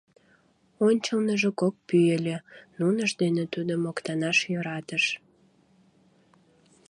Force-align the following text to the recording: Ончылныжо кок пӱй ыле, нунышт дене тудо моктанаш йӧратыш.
Ончылныжо 0.87 1.49
кок 1.59 1.75
пӱй 1.87 2.07
ыле, 2.17 2.37
нунышт 2.77 3.15
дене 3.23 3.43
тудо 3.53 3.73
моктанаш 3.83 4.37
йӧратыш. 4.51 5.05